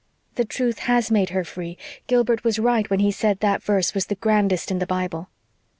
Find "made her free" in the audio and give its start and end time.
1.11-1.77